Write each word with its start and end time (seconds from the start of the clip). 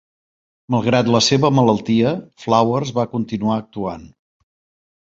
Malgrat 0.75 1.11
la 1.17 1.21
seva 1.25 1.51
malaltia, 1.59 2.15
Flowers 2.47 2.97
va 2.99 3.09
continuar 3.15 3.59
actuant. 3.63 4.13